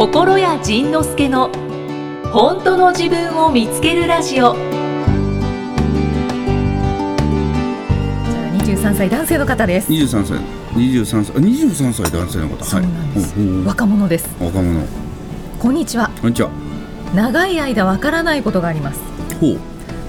[0.00, 1.50] 心谷仁之助の
[2.32, 4.54] 本当の自分を見つけるラジオじゃあ
[8.64, 10.38] 23歳男性の方です二十三歳、
[10.74, 12.64] 二十三歳、二十三歳男性の方。
[12.64, 14.86] そうなんですはいうんうん若者です若者。
[15.58, 16.50] こんにちはこんにちは。
[17.14, 19.02] 長い間わからないことがあります
[19.38, 19.58] ほう。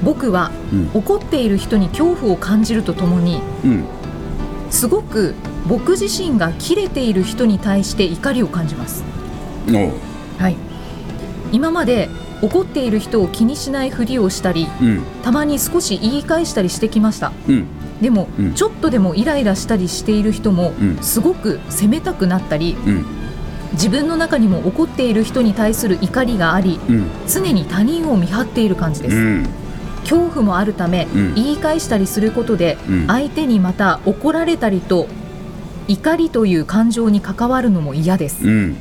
[0.03, 0.89] 僕はうん。
[0.93, 3.83] 怒っている人に恐怖を感じるとともにうん。
[4.69, 5.35] すごく
[5.67, 9.03] 僕自身が切れている人に対して怒りを感じます。
[10.39, 10.55] はい
[11.51, 12.09] 今まで
[12.41, 15.03] 怒っている人を気にしないふりをしたりうん。
[15.23, 17.67] たまに少し言い返したりしてきましたうん。
[18.01, 23.05] でも、うんちょっとでもイライラしたりしている人も、うんすごく責めたくなったりうん。
[23.73, 27.05] 自分の中にも怒っている人に対する怒りがありうん。
[27.27, 29.47] 常に他人を見張っている感じです、うん。
[30.01, 33.07] 恐怖もあるため、うん言い返したりすることでうん。
[33.07, 35.07] 相手にまた怒られたりと
[35.87, 38.75] 怒りという感情に関わるのも嫌ですうん。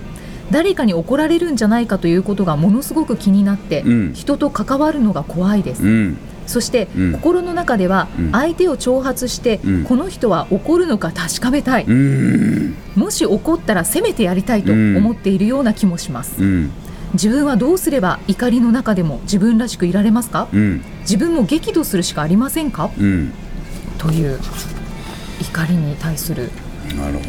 [0.50, 4.12] 誰かに怒られるんじゃないかということがものすごく気になって、うん。
[4.14, 6.16] 人と関わるのが怖いです、うん。
[6.46, 12.74] そして、うん心の中ではうん相手を挑発して、うんこの人は怒るのか確かめたい、うん。
[12.96, 16.70] もし怒ったら責めてやりたいと思っているような気もします、うん。
[17.12, 20.48] 自分はどうすれば怒りの中でも自分らしくいられますか？
[20.52, 20.82] うん。
[21.02, 22.90] 自分も激怒するしかありませんか？
[22.98, 23.32] うん。
[23.98, 24.38] という
[25.40, 26.50] 怒りに対する。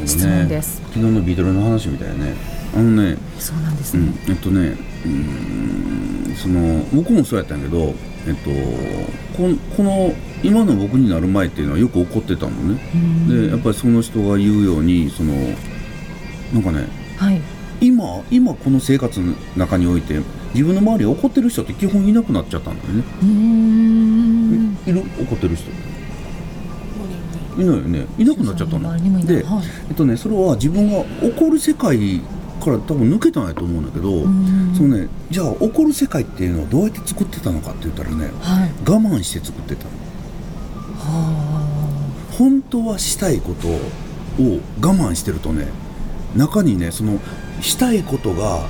[0.05, 2.33] 質問です、昨日のビートルの話みたいね。
[2.73, 3.17] あのね。
[3.39, 4.31] そうなんですね、うん。
[4.31, 4.77] えっとね。
[5.05, 6.35] うん。
[6.35, 7.93] その僕もそうやったんやけど。
[8.27, 8.49] えっと。
[9.37, 12.79] こんこの今の僕になる前っていうのはよく怒ってたのね。
[12.93, 15.33] うんでやっぱりその人が言うようにその
[16.53, 17.41] なんかねはい
[17.79, 20.19] 今今この生活の中において
[20.53, 23.03] 自分の周りで怒ってる人って基本いなくなっちゃったんだよね、
[24.85, 25.01] いる？
[25.19, 25.71] 怒ってる人？
[27.59, 32.21] いないよねいなくなっちゃったのではいえっとねそれは自分が怒る世界
[32.61, 34.73] から多分抜けたんやと思うんだけど、うん。
[34.75, 38.71] そのねじゃあ怒る世界っていうのはどうやって作ってたのかって言ったらねはい。
[38.89, 39.89] 我慢して作ってたの。
[40.97, 41.71] は
[42.37, 43.79] 本当はしたいことを
[44.79, 45.67] 我慢してるとね
[46.35, 47.19] 中にねその
[47.61, 48.65] したいことが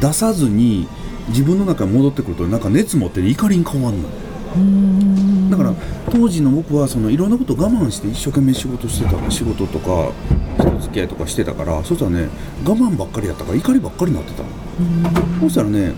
[0.00, 0.88] 出さずに
[1.28, 4.25] 自分の中に戻ってくるとなんか熱持ってね怒りに変わんのあうーん
[5.50, 5.74] だから
[6.10, 10.12] 当時の僕はそのいろんなこと我慢して一生懸命仕事してた仕事とか
[10.58, 12.28] 人付き合いとかしてたからそしたらね
[12.64, 14.44] 我慢ばっかりやったから怒りばっかりになってた
[15.40, 15.94] そしたらね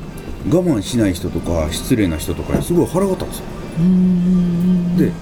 [0.48, 3.42] 我慢しない人とか失礼な人とかにすごい腹が立つ
[4.98, 5.12] で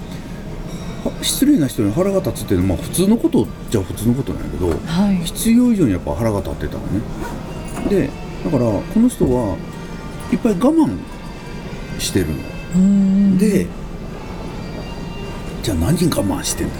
[1.04, 5.16] は失礼な人に腹が立つっていうのはまあ普通のことじゃ普通のことなんやけどはい。
[5.24, 7.00] 必要以上にやっぱ腹が立ってたのね。
[7.88, 8.10] で
[8.44, 9.56] だからこの人は
[10.32, 10.98] いっぱい我慢
[11.98, 12.55] してるの
[13.38, 13.66] で
[15.62, 16.74] じゃあ何我慢してんだ？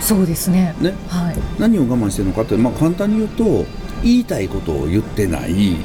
[0.00, 0.74] そうですね。
[0.78, 0.94] とね。
[1.08, 1.36] はい。
[1.58, 3.64] 何を我慢してるのかって、まあ、簡単に言うと
[4.02, 5.76] 言いたいことを言ってない。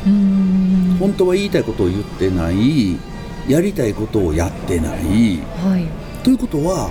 [1.00, 2.98] 本当は言いたいことを言ってない。
[3.48, 5.38] やりたいことをやってない。
[5.64, 6.24] はい。
[6.24, 6.90] ということは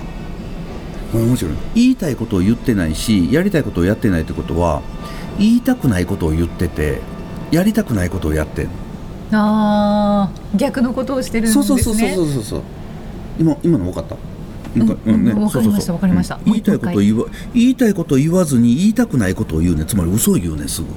[1.11, 1.53] これ面白い。
[1.75, 4.81] 言いたいことを言ってないしやりたいことをやってないってことは
[5.37, 7.01] 言いたくないことを言ってて
[7.51, 8.69] やりたくないことをやってん
[9.31, 11.65] ああ逆のことをしてるんですね。
[11.65, 12.61] そうそうそうそうそうそう。
[13.39, 14.15] 今今の分かった？
[14.77, 15.95] なんかうんうんわかりましたそうそうそう。
[15.95, 16.43] わかりましたうん。
[16.45, 19.85] 言いたいことを言わ言いたいことを言わずに言いたくないことを言うね。
[19.85, 20.87] つまり嘘を言うねすぐ。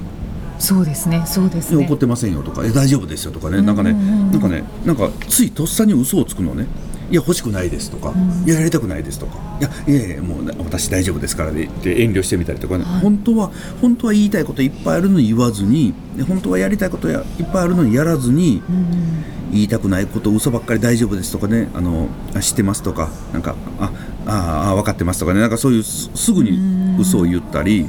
[0.58, 1.84] そうですねそうですね。
[1.86, 3.62] 怒ってませんよとかえ大丈夫ですよとかね。
[3.62, 6.66] なんかねなんかねなんかついとっさに嘘をつくのね
[7.10, 8.44] いや欲しくないですとか、ん。
[8.46, 13.00] いややりたくないですとかいやいやいやもうね私大丈夫ですからねって遠慮してみたりとかね、はい。
[13.00, 13.50] 本当は
[13.80, 23.92] 本当は言いたいこといっぱいあるのに言わずにで本当はやりたいことやいっぱいあるのにやらずにうん言いたくないこと嘘ばっかり大丈夫ですとかねあのあ知ってますとかなんかあ
[24.26, 27.88] ああ分かってますとかねなんかそういうすすぐに嘘を言ったり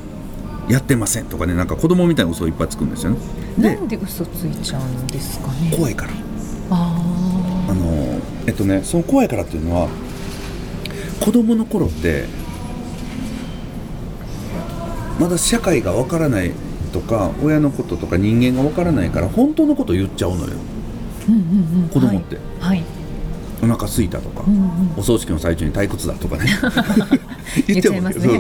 [0.70, 3.18] やってませんとかねなんか子供みたいな嘘をいっぱいつくんですよね。
[3.58, 5.74] でなんで嘘ついちゃうんですかね。
[5.76, 6.12] 怖いから。
[6.72, 7.41] ああ
[8.62, 9.90] とねその怖いからっていうのは
[11.20, 12.26] 子供の頃って
[15.20, 16.52] まだ社会がわからない
[16.94, 20.54] とか親のこととか人間がわからないから本当のこと言っちゃうのよ。
[21.28, 21.90] ーうんうんうん。
[21.90, 22.38] 子供って。
[22.60, 22.84] はい、はい。
[23.64, 24.94] お腹空いたとか、うんうん。
[24.98, 26.46] お葬式の最中に退屈だとかね。
[27.68, 28.26] 言っちゃいますね。
[28.26, 28.34] そう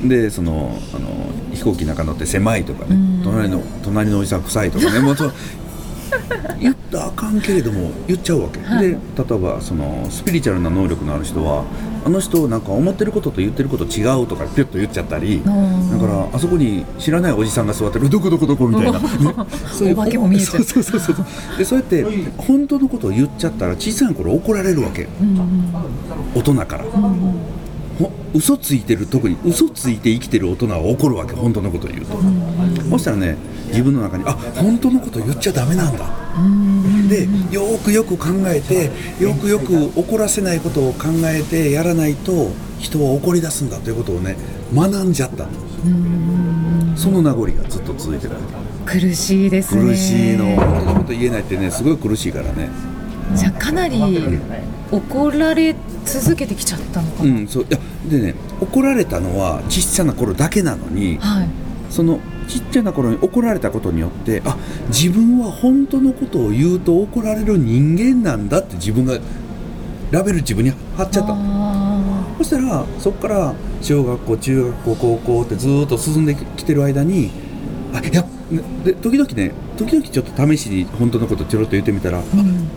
[0.00, 0.08] そう。
[0.08, 1.08] でそのあの
[1.52, 3.20] 飛行機の中乗って狭いとかね、うん。
[3.22, 5.00] 隣の隣のおじさん臭いとかね。
[5.00, 5.32] もうそう
[6.60, 8.88] 言ったらあかんけれども言っちゃうわけ、はい。
[8.88, 11.64] で例えばそのスピリチュアルな能力のある人は
[12.04, 19.04] あの人なんか思ってることと言ってること違うとかピュッと言っちゃったりだからあそこに知らないおじさんが座ってるどこどこどこみたいな、ね
[19.72, 20.62] そういうお化けも見えちゃう。
[20.62, 21.26] そうそうそうそう
[21.58, 22.04] でそうやって
[22.36, 25.08] 本当のことを言っちゃったら小さい頃怒られるわけ。
[25.20, 25.74] うんうん。
[26.34, 26.84] 大人から。
[26.84, 27.10] うんうん。
[27.10, 27.16] ほ
[28.34, 32.16] 嘘ついてる特に嘘ついて生きてる大人は怒るわけ本当のことを言うと、
[32.90, 33.36] そしたらね
[33.68, 36.04] 自分の中にあ本当のこと言っちゃダメなんだ、
[37.08, 38.90] でよくよく考えて
[39.22, 42.50] よくよく怒らせないことを考えてやらないと
[42.80, 44.36] 人は怒り出すんだということをね
[44.74, 45.46] 学んじゃった。
[46.96, 48.40] その名残がずっと続いてるわ
[48.86, 49.82] 苦しいですね。
[49.82, 50.56] け苦しいの。
[50.56, 52.70] 本当のこと言えないってねすごい苦しいからね。
[53.34, 54.00] じゃあかなり
[54.90, 57.78] 怒られ続けてきちゃったのかな、うんそういや
[58.08, 61.48] でね怒られたのはちっちゃな頃だけなのにはい。
[61.90, 62.18] その
[62.48, 64.56] ちっちゃな頃に怒られたことによってあ
[64.88, 69.18] 自分は本当のことを言うと怒られる人間なんだって自分が
[70.10, 71.34] ラベル自分に貼っちゃった
[72.38, 77.30] そしたらそこから小学校中学校高校ってずーっと進んできてる間に
[77.92, 78.26] あや
[78.84, 82.22] で時々ね時々ちょっと試しに本当のことちょろっと言ってみたら、あ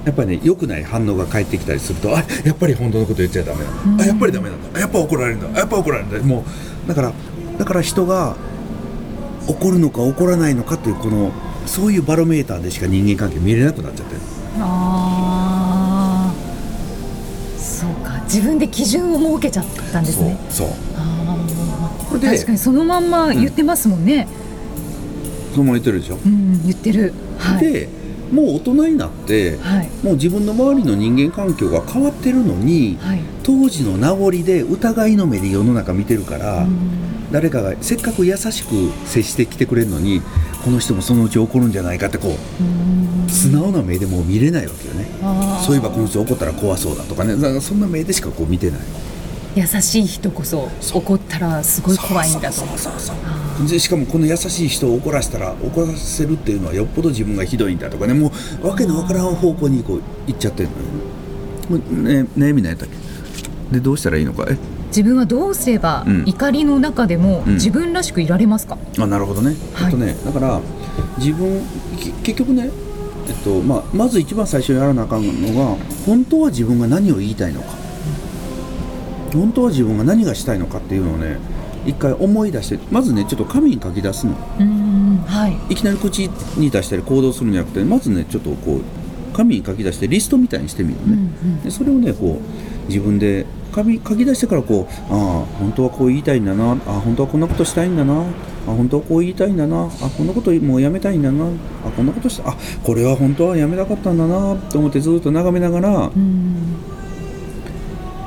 [0.06, 3.98] やっぱりね良くない反応が返ってきたりするとあやっぱり本当のこと言っちゃダメなん。
[3.98, 4.78] だ、あやっぱりダメなんだ。
[4.78, 5.50] あやっぱ怒られるんだ。
[5.54, 6.20] あやっぱ怒られるんだ。
[6.24, 6.46] も
[6.86, 7.12] うだから
[7.58, 8.38] だから人が
[9.48, 11.32] 怒るのか怒らないのかというこの
[11.66, 14.16] そういうバロメーターでしか人間関係見れなくなっちゃって。
[14.16, 14.24] るー
[14.62, 17.60] あー。
[17.60, 18.22] そうか。
[18.24, 20.38] 自分で基準を設けちゃったんですね。
[20.50, 20.78] そうそう。
[22.20, 24.28] 確かにそのまんま言ってますもんね、
[25.58, 27.14] そのまま言ってるでしょ、うん言ってる。
[27.40, 27.64] はい。
[27.64, 27.90] で
[28.32, 29.90] もう大人になって、はい。
[30.04, 33.22] もう自分の周りの人間環境が変わってるのに、はい。
[33.42, 36.68] 当時の名残で疑いの目で世の中見てるから、
[37.32, 40.22] 誰かがせっかく優しく接してきてくれるのに
[40.64, 42.38] この人もそのうち怒るんじゃないかってこ
[43.28, 45.08] う素直な目でもう見れないわけよね。
[45.66, 47.36] そういえばこの人怒ったら怖そうだとかね。
[47.36, 48.80] だからそんな目でしかこう見てない
[49.58, 52.62] 優しい人こそ怒ったらすごい怖いんだと
[53.68, 58.14] でしかもこの優しい人を怒らせたら怒らせるっていうのはよっぽど自分がひどいんだとかね。
[58.14, 58.32] も
[58.62, 60.70] うわけのわからん方向にこう行っちゃってる
[61.70, 62.96] のよね悩み何やったっけ？
[63.74, 64.46] でどうしたらいいのか？
[64.50, 64.58] え？
[64.88, 66.24] 自分はどうすればうん。
[66.28, 67.54] 怒りの中でもうん。
[67.56, 69.92] 自分らしくいられますか、あなるほどね、はい。
[69.92, 70.62] とねだから
[71.18, 71.62] 自分
[71.98, 72.70] き結局ね
[73.28, 75.76] えっとまあ、まず一番最初にやらなあかんのが
[76.06, 77.74] 本当は自分が何を言いたいのか
[79.38, 81.38] 本当は自分が何がしたいのかっていうのをね
[81.86, 84.34] 一回思い出してまずねちょっと紙に書き出すの。
[84.60, 85.74] うんはい。
[85.74, 88.82] いきなり口に出したり行動するんじゃなくてまずねちょっとこう
[89.36, 91.64] 紙に書き出してリストみたいにしてみるのね、うんうん。
[91.64, 98.26] でそれをねこう自分で紙書き出してからこうああ本当はこう言いたいんだなああ本当はこんなことしたいんだなあ
[98.66, 101.46] 本当はこう言いたいんだなあこんなこともうやめたいんだな
[101.86, 106.97] あこんなことしたあこれは本当はやめたかったんだなと思ってずっと眺めながらうん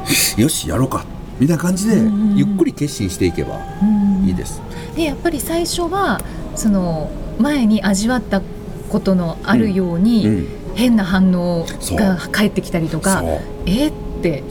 [0.37, 1.05] よしやろうか
[1.39, 4.61] みたいな感じでうんゆっくり決心していけばうんいいです。
[4.97, 6.21] でやっぱり最初は
[6.55, 8.43] その前に味わった
[8.91, 13.23] ことのあるように、うん、変な反応が返ってきたりとか
[13.67, 13.93] えーっ
[14.23, 14.43] て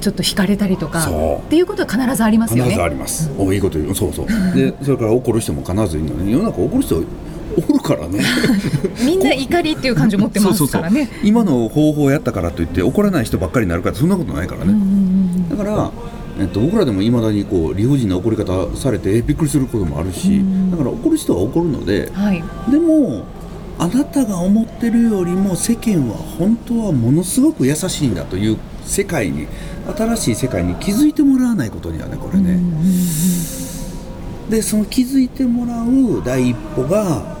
[0.00, 1.04] ちょっと惹かれたりとか
[1.38, 2.70] っていうことは必ずありますよね。
[2.70, 3.30] 必ずあります。
[3.36, 3.94] おいいこと言う。
[3.94, 4.26] そうそう。
[4.54, 6.32] で、それから怒る人も必ずいるのね。
[6.32, 7.02] 世の中怒る人
[7.58, 8.20] おるからね。
[9.04, 11.10] みんな怒りっていう感情を持ってますからね。
[11.22, 14.72] 今の方法をやったからといって怒らない人ばっかりになるからそんなことないからね。
[14.72, 15.90] んだから。
[16.40, 22.44] えっと、僕らでもいまだにこう理不尽な怒り方されてえびっくりすることもあるしうんだから怒る人は怒るのでうんはい。
[22.70, 23.24] でも
[23.78, 29.46] あなたが思ってるよりも世間は本当はものすごく優しいんだという世界に
[29.96, 32.60] 新しい世界に気づいてもらわないことにはねこれね、
[34.50, 37.37] でその気づいてもらう第一歩が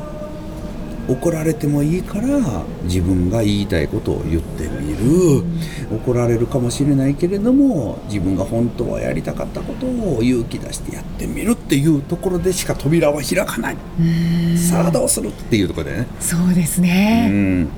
[1.08, 2.38] 怒られてもいいから
[2.84, 5.42] 自分が言いたいことを言ってみる、
[5.90, 14.58] 怒られるかもしれないけれども自分が本当はやりたかったことを勇気出してやってみるっていうところでしか扉は開かない、うん。
[14.58, 17.68] さあどうするっていうところでね、そうですうね、ん。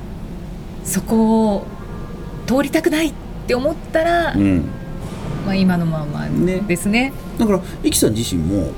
[0.85, 1.67] そこを
[2.47, 3.13] 通りたくないっ
[3.47, 4.65] て思ったら、うん、
[5.47, 6.61] まあ、今のままね。
[6.67, 7.13] ですね。
[7.39, 8.73] だからイキさん自身も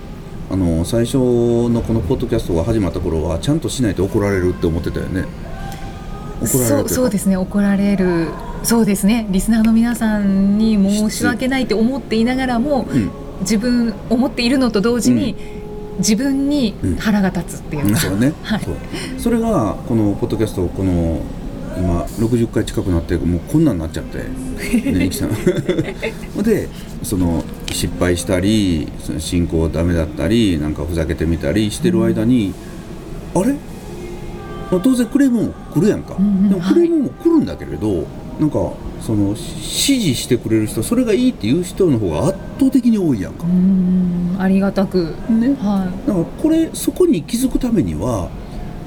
[0.52, 5.24] あの最初のこのポッドキャストが始まった頃はちゃんとしないと怒られるって思ってたよね。
[6.42, 7.38] 怒られるそうですね。
[7.38, 8.28] 怒られる。
[8.62, 9.26] そうですね。
[9.30, 13.10] リスナーの皆さんに申し訳ないって思っていながらもうん。
[13.40, 15.36] 自分思っているのと同時に、
[15.98, 16.96] 自分にうん。
[16.96, 17.84] 腹が立つっていう。
[17.84, 18.60] か、うんそうね、 はい。
[19.16, 21.20] それがこのポッドキャストこの
[21.78, 24.18] 今60回近くなってもうこんなんなっちゃって。
[24.90, 25.30] ねいきさん。
[26.44, 26.68] で
[27.02, 32.54] その失敗したりその進行ダメだったりなんかふざけてみたりしてる間に、
[33.34, 33.52] あれ？
[34.70, 38.06] まあ当然クレームも来るやんか、うんうんでもクレームも来るんだけれど、
[38.40, 43.44] なんかその支持してくれる人それがいいっていう人の方が圧倒的に多いやんか。
[43.44, 45.14] うー、んありがたく。
[45.28, 45.54] ね。
[45.60, 48.30] はだからこれそこに気づくためには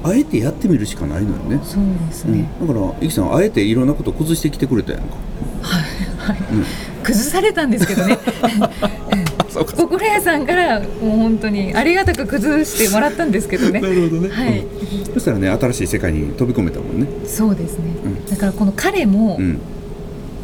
[0.03, 1.55] あえてやってみるしかないのよね。
[1.57, 2.33] い、そうですうん。
[2.33, 5.15] ね、だからイキさんあえていろんなことを崩してきてくれたやんか、
[5.61, 5.83] はい。
[6.17, 6.37] はい。
[6.53, 6.65] うん
[7.05, 8.17] 崩されたんですけどね。
[9.53, 13.79] 心屋さんからもう本当にありがたく崩してもらったんですけどね。
[13.79, 14.59] なるほどね、はい。
[14.59, 15.13] うん。
[15.13, 17.07] そしたらね新しい世界に飛び込めたもんね。
[17.25, 18.25] そうですね、うん。
[18.25, 19.59] だからこの彼も、うん。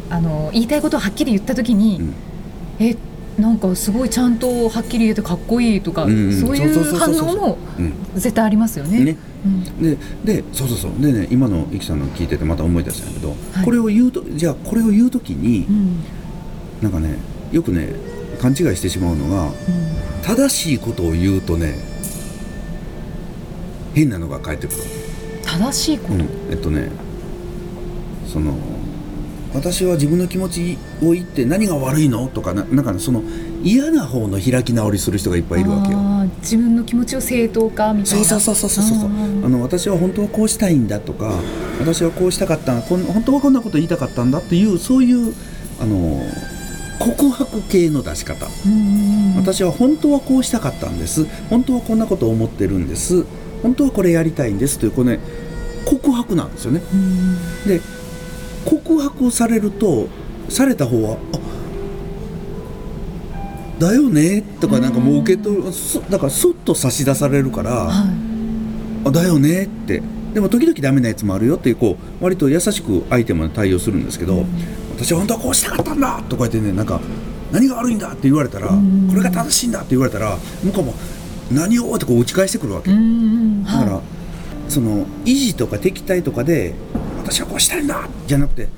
[0.08, 2.14] あの言いたいことをはっきり言った時に、うん。
[2.86, 2.96] え
[3.38, 6.32] なんかすごいちゃんとはっきり言えてかっこいいとか、うんうん。
[6.32, 7.92] そういそう反応もうん。
[8.14, 8.98] 絶対ありますよね。
[9.04, 9.16] ね。
[9.44, 9.82] うん。
[9.82, 10.92] ででそうそうそう。
[10.98, 13.64] でね今のイキさんの聞いててまた思い出したんだけど、はい。
[13.64, 15.96] これを言うとじゃあこれを言うときにうん
[16.82, 17.16] なんかね
[17.52, 17.94] よくね
[18.40, 19.52] 勘違いしてしまうのが
[20.22, 21.78] 正しいことを言うとね
[23.94, 24.80] 変なのが返ってくる、
[25.44, 26.20] 正しいこと、うん、
[26.50, 26.90] えっとね
[28.26, 28.56] その
[29.54, 32.26] 私は自分の気持ちを言って何が悪いの？
[32.28, 33.22] とかななんかねその
[33.62, 35.98] 嫌な方の開き直りする人がいっぱいいるわけよ。
[36.40, 38.24] 自分の気持ちを正当化みたいな？
[38.24, 41.38] そうそうそうそうそうそうあーあの私は本当はこうしたいんだとか
[41.78, 45.34] 私はこうしたかったこん本当はこんなこと言いたかったんだっていうそういう
[45.80, 46.22] あの
[47.04, 48.46] 告白系の出し方。
[48.66, 49.36] うんうんうん。
[49.36, 51.26] 私は本当はこうしたかったんです。
[51.50, 53.24] 本当はこんなことを思ってるんです。
[53.62, 54.78] 本当はこれやりたいんです。
[54.78, 55.20] というこれ、ね、
[55.84, 56.80] 告白なんですよね。
[56.92, 57.80] うんで
[58.64, 60.06] 告白されると
[60.48, 61.16] された方は
[63.80, 68.06] 「あだよね」とかなんかもう受け取るそだからそっと差し出されるからは
[69.04, 69.64] あだよね。
[69.64, 70.02] って。
[70.32, 71.56] でも時々ダメなやつもあるよ。
[71.56, 74.46] っていうこう割と優しく相手も対応するんですけど、
[75.04, 77.00] 私は本当はこうしたかったんだとか言ってねなんか
[77.50, 79.08] 何が悪いんだって言われたら、うん。
[79.08, 80.94] これが正しいんだって言われたら向こうも
[81.50, 84.02] 何をってこう打ち返してくるわけ、だから、はい
[84.68, 86.72] その意地とか敵対とかで
[87.18, 88.68] 私はこうしたいんだじゃなくて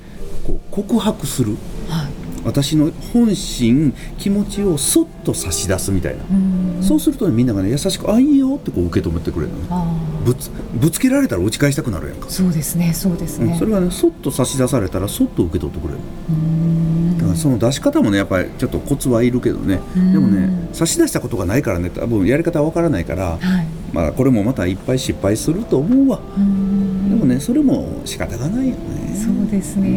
[0.45, 1.55] こう告白する。
[1.87, 9.97] はい私の本心気持ちをそっと差し出すみたいな、うんそうするとねみんながね優しく「あいいよ」ってこう受け止めてくれるの。
[10.23, 13.53] ぶつぶつけられたら打ち返したくなるやんか、そうですねそうですね。
[13.53, 15.99] うん、それがねそっと差し出されたらそっと受け取ってくれる
[16.29, 17.17] うん。
[17.17, 19.79] だからその出し方もねやっぱりちょっとコツはいるけどね。
[19.95, 20.13] うん。
[20.13, 23.67] でもね差し出したことがないからね多分やり方はわからないからはい。
[23.93, 26.19] まあこれもまたいっぱい失敗すると思うわ。
[26.37, 27.09] うん。
[27.09, 29.15] でもねそれも仕方がないよね。
[29.15, 29.87] そうですね、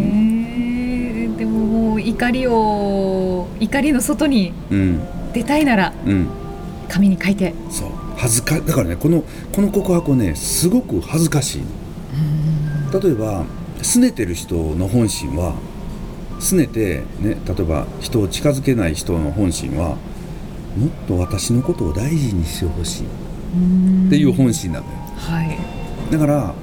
[1.38, 5.00] でももう怒りを怒りの外にうん。
[5.33, 6.26] 出たいならうん。
[6.88, 7.54] 紙に書いて。
[7.71, 7.90] そう。
[8.16, 13.00] 恥ずかだからねこのこの告白ねすごく恥ずかしいの。
[13.00, 13.45] 例えば
[13.78, 15.54] 拗ねてる人の本心は
[16.40, 19.97] 拗ねてね例えば人を近づけない人の本心は
[20.76, 23.07] もっと私のことを大事にしてほしい
[24.07, 24.92] っていう本心なのよ。
[25.16, 25.59] はい。
[26.11, 26.54] だから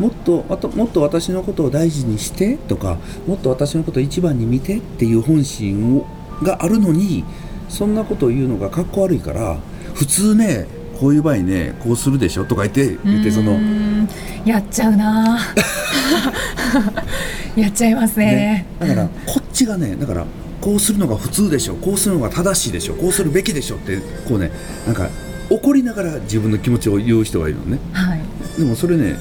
[0.00, 6.06] もっとあともっと私のことを大事にしてとかもっと私のことを一番に見てっていう本心を
[6.42, 7.22] があるのに
[7.68, 9.58] そんなことを言うのがかっこ悪いから
[9.94, 10.66] 普通ね
[10.98, 14.08] こういう場合ねこうするでしょとか言って言ってその、うん。
[14.44, 15.38] やっちゃうな。
[17.56, 18.26] やっちゃいますね。
[18.26, 20.24] ね、だからこっちがねだから
[20.60, 24.50] こうするのが普通でしょこうするのが正しいでしょこうするべきでしょってこうね
[24.86, 25.08] なんか
[25.48, 27.78] 怒りながら自分の気持ちを言う人がいるのね。
[27.92, 28.20] はい。
[28.58, 29.16] でもそれね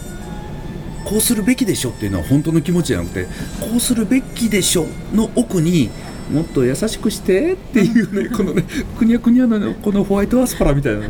[1.09, 3.25] こうするべきでしょっていうのは本当の気持ちじゃなくて
[3.59, 5.89] こうするべきでしょの奥に
[6.31, 8.63] もっと優しくしてっていうね このね
[8.97, 11.09] くにゃくにゃのねこのホワイトアスパラみたいなね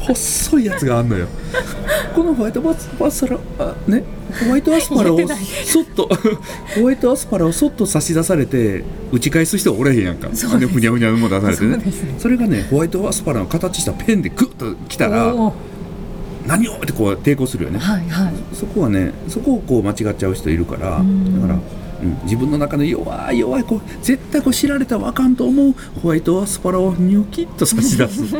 [0.00, 1.28] 細いやつがあんのよ。
[2.14, 2.74] このホワイトア
[3.10, 4.04] スパラあね
[4.44, 5.18] ホワイトアスパラを
[5.64, 6.08] そっと
[6.76, 10.28] ホワイトアスパラをそっと差し出されて打ち返す人はおれへんやんか。
[10.34, 11.76] そふにゃふにゃのも出されてね。
[11.76, 11.82] ね。
[12.18, 15.32] それがねホワイトアスパラの形したペンでグッときたら
[16.46, 17.78] 何をってこう抵抗するよね。
[17.78, 18.34] はいはい。
[18.54, 21.40] そこはねそこをこう間違っちゃう人いるからだうん。
[21.40, 25.72] から、うん、自分の中の弱い弱いこう絶対こう知られたらあかんと思う
[26.02, 28.22] ホワイトアスパラをニョキッと差し出す。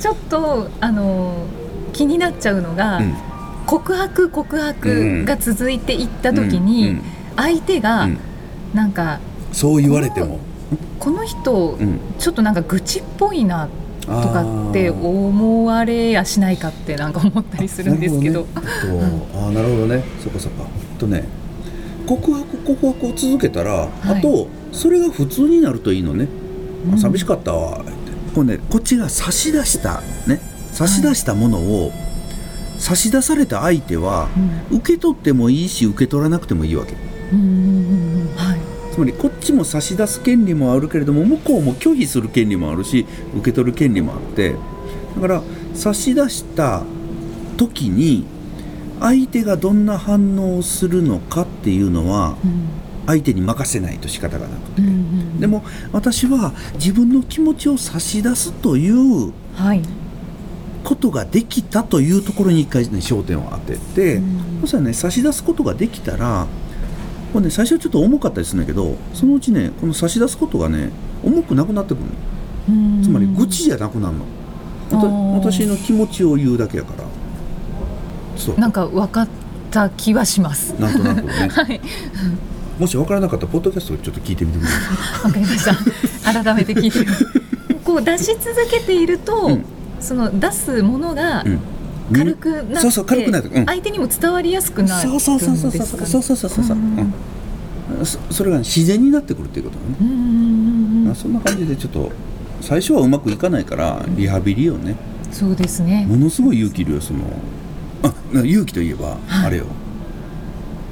[0.00, 1.46] ちょっとあの
[1.92, 3.14] 気になっちゃうのが、うん。
[3.66, 7.02] 告白告白が続いていった時に、うん。
[7.36, 8.18] 相手がうん。
[8.74, 9.18] なんか
[9.52, 10.38] そう言われても、
[11.00, 13.70] この人うん、ちょっとなんか愚痴っぽいなと
[14.00, 18.46] とかって思われやしないかってなんか思ったりするんですけど。
[18.54, 20.02] あなるほどね。
[20.22, 20.64] そっかそっか。
[20.98, 21.24] とね。
[22.06, 23.88] 告白告白を続けたら、い。
[24.04, 26.28] あとそれが普通になるといいのね、
[26.86, 26.94] うん。
[26.94, 27.80] あ寂しかったわ。
[27.80, 27.90] って
[28.34, 30.40] これねこっちが差し出したね。
[30.72, 31.92] 差し出したものを、
[32.78, 34.28] 差し出された相手は
[34.70, 34.78] うん。
[34.78, 36.94] 受け取ってもいいし受け取らなくてもいいわけ。
[37.32, 38.34] うんうんうんうん。
[38.36, 38.49] はい
[38.92, 44.54] つまりこっちも差し出す権利もあるけれども向こうも拒否する権利もあるし受け取る権利もあって。
[45.14, 45.42] だから
[45.74, 46.82] 差し出した
[47.56, 48.24] 時に
[49.00, 52.68] 相手がどんな反応をするのかっていうのはうん
[53.06, 54.82] 相手に任せないと仕方がなくて。
[54.82, 55.40] うんうん。
[55.40, 59.82] でも私は自分の気持ちを差し出すというはい。
[60.84, 64.60] ことができたというところに一回ね焦点を当てて、うん。
[64.60, 66.46] そしたらね差し出すことができたら
[67.32, 70.90] これね最初ちょっと重かったりするんだけどそのうちねこの差し出すことがね
[71.24, 72.10] 重くなくなってくるの。
[72.68, 73.02] うん。
[73.02, 74.24] つまり愚痴じゃなくなるの。
[75.34, 77.04] 私の気持ちを言うだけやから。
[78.36, 78.58] そう。
[78.58, 79.28] なんか分かっ
[79.70, 80.72] た気はします。
[80.80, 81.32] なんとなくね。
[81.48, 81.80] はい。
[82.78, 84.76] もし分からなかったらポッドキャストをちょっと聞いてみてくださ
[85.22, 85.24] い？
[85.24, 85.64] わかりまし
[86.24, 86.42] た。
[86.42, 87.06] 改めて聞いて
[87.84, 89.64] こう出し続けていると、うん。
[90.00, 91.58] その出すものがうん
[92.12, 93.66] 軽くなそうそう軽くなってうん。
[93.66, 100.06] 相手にも伝わりやすくなるんですか、ね、そうそうそうそうそうそうそうそんうんそそれが自然になってくるっていうことだね、うん。
[100.06, 100.16] うんう
[101.00, 102.12] んうんあそんな感じでちょっと
[102.60, 104.96] 最初はうまくいかないからリハビリをね
[105.32, 106.06] そうですね。
[106.08, 107.20] ものすごい勇気いるよその
[108.02, 109.46] あな勇気といえば、はい。
[109.46, 109.66] あれよ。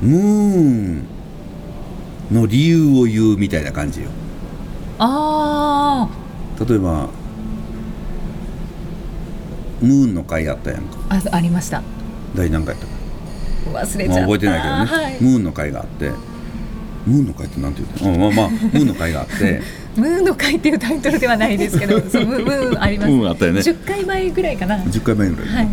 [0.01, 1.07] ムーン
[2.31, 4.09] の理由を言うみたいな感じよ。
[4.99, 6.09] あ
[6.69, 7.09] 例えば
[9.81, 10.99] ムーンの回あったやんか。
[11.09, 11.83] ーあありました。
[12.35, 12.85] 第何回やっ
[13.65, 13.73] た？
[13.73, 16.11] か忘れちゃった、まあ、覚えてないけどね、はい、ムーンの回があって。
[17.07, 19.63] ムーンの回ってなんて言うの、うんまあまあ ムーンの回があって。
[19.97, 23.11] ムーンの会っていうタイトルではないですけど そうムーンあります。
[23.11, 23.61] ムーンあったよね。
[23.61, 24.77] 10回前ぐらいかな。
[24.77, 25.67] は10回前ぐらい、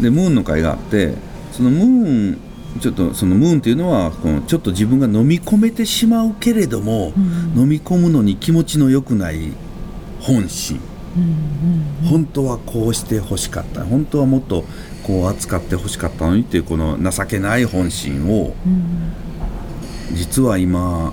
[0.00, 0.02] い。
[0.02, 1.14] でムーンの会があって
[1.52, 2.38] そのムーン
[2.80, 7.20] ちょっとそのムーンっていうのはこのちょっと自分が飲み込めてしまうけれども、う
[7.58, 7.62] ん。
[7.62, 9.52] 飲み込むのに気持ちの良くない
[10.20, 10.80] 本心
[12.08, 13.84] 本当はこうして欲しかった。
[13.84, 14.64] 本当はもっと
[15.02, 19.12] こう扱って欲しかったのにっていうこの情けない本心をうん。
[20.14, 21.12] 実は今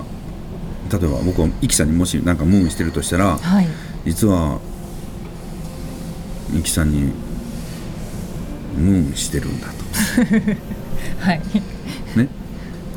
[0.90, 3.66] 例えば僕はイキさんにもしなんかムーンしてるとしたらはい。
[4.04, 4.58] 実は
[6.56, 7.12] イキさんに
[8.76, 9.74] ムーンしてるんだと。
[11.20, 11.40] はい。
[12.16, 12.28] ね。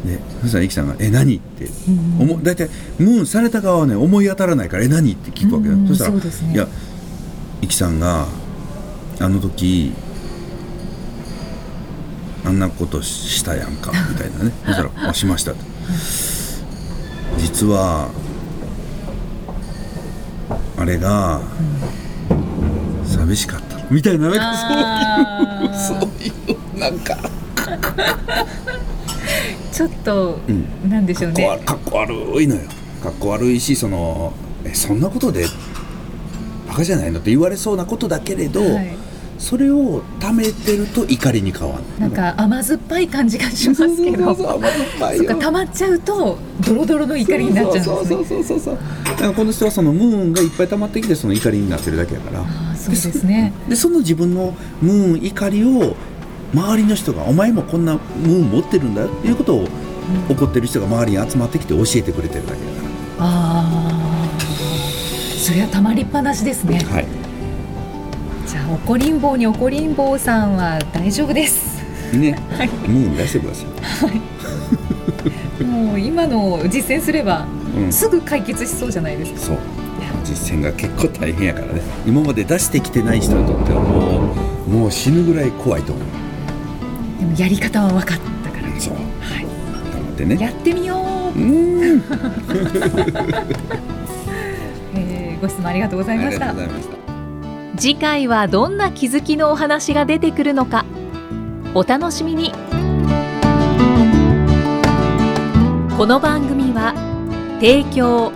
[0.05, 2.39] でそしたらイキさんが「え何?」ってうん思う。
[2.43, 2.69] 大体
[3.00, 6.19] ムーンされた側はね思い当たらないから「え何?」って聞くわけだ、うんそしたらね。
[6.53, 6.67] いや
[7.63, 8.27] イキさんが
[9.22, 9.93] あの時
[12.43, 14.51] あんなことしたやんか みたいなね。
[14.65, 15.58] そしたら「あしました」と
[17.38, 18.10] 実は
[20.77, 21.39] あれが
[23.05, 23.77] 寂しかった。
[23.90, 27.18] みたいななんかそういうそういうなんか。
[29.72, 30.90] ちょっと、うん。
[30.90, 31.59] なんでしょうね。
[31.66, 32.61] かっこ悪かっこ悪いのよ。
[33.01, 34.33] かっこ悪いしその
[34.66, 35.48] えそんなことで
[36.74, 38.96] バカじゃないのって言われそうなことだけれど、はい。
[39.38, 41.83] それを貯めてると怒りに変わる。
[42.00, 44.33] なんか甘酸っぱい感じがしますけど。
[44.33, 45.36] そう甘酸っぱいよ。
[45.36, 47.96] 溜まっちゃうとドロドロの怒りになっちゃうんですね。
[47.96, 48.72] そうそうそうそうそ
[49.29, 49.33] う。
[49.33, 52.44] この人はそのムーンがいっぱい溜まってきてその怒りになってるだけやから。
[52.75, 53.53] そうですね。
[53.70, 55.96] でその自分のムーン怒りを
[56.53, 59.68] 周りの人が「お前もこんなムーン持ってるんだよ」っていうことを
[60.29, 62.93] 怒ってる人が周りに集まってきて教えてくれてるだけだかああ
[65.44, 66.79] それはたまりっぱなしですね。
[66.79, 67.06] らはい。
[68.48, 71.84] じゃあ怒りん坊に怒りん坊さんは大丈夫です。
[72.16, 72.70] ね、 はい。
[72.88, 73.66] ムーン出してくださ
[75.62, 75.64] い。
[75.66, 77.92] もう今の実践すればうん。
[77.92, 79.40] すぐ解決しそうじゃないですか。
[79.40, 79.58] そう。
[80.24, 81.82] 実践が結構大変やからね。
[82.08, 84.22] 今まで出してきてない人にとってはも
[84.66, 86.06] うもう死ぬぐらい怖いと思う。
[87.20, 88.79] でもやり方は分かったから。
[88.79, 88.94] そう。
[89.20, 89.46] はい。
[89.92, 90.38] 頑張ってね。
[90.40, 90.96] やってみよ
[91.36, 91.38] う。
[91.38, 91.98] う、ーん。
[91.98, 92.00] え
[93.90, 93.93] ー
[95.44, 96.56] ご質問ありがとうございました。
[97.77, 100.86] 次回はどんな気づきのお話が出てくるのか。
[101.74, 102.53] お楽しみに。
[105.98, 106.94] この番組は
[107.60, 108.32] 提供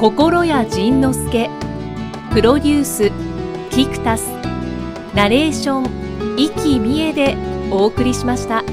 [0.00, 1.50] 心谷仁之助
[2.32, 3.12] プロデュース
[3.70, 4.22] キクタス
[5.14, 7.36] ナレーション生きみえで
[7.70, 8.64] お送りしました。